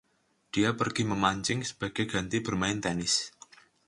Dia 0.53 0.69
pergi 0.81 1.03
memancing 1.11 1.59
sebagai 1.69 2.05
ganti 2.13 2.37
bermain 2.45 2.79
tenis. 2.85 3.13